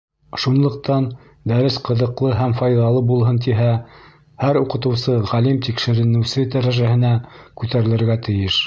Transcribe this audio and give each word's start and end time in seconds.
Шунлыҡтан 0.43 1.03
дәрес 1.51 1.75
ҡыҙыҡлы 1.89 2.31
һәм 2.39 2.55
файҙалы 2.61 3.03
булһын 3.11 3.39
тиһә, 3.47 3.69
һәр 4.45 4.61
уҡытыусы 4.63 5.19
ғалим-тикшеренеүсе 5.35 6.49
дәрәжәһенә 6.57 7.15
күтәрелергә 7.63 8.23
тейеш. 8.29 8.59